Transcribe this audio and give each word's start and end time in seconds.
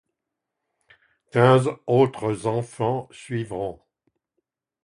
Quinze 1.29 1.69
autres 1.85 2.47
enfants 2.47 3.07
suivront. 3.11 3.79